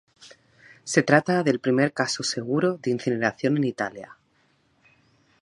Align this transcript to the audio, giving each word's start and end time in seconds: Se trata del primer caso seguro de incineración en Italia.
Se 0.83 1.03
trata 1.03 1.43
del 1.43 1.59
primer 1.59 1.93
caso 1.93 2.23
seguro 2.23 2.79
de 2.81 2.89
incineración 2.89 3.57
en 3.57 3.65
Italia. 3.65 4.17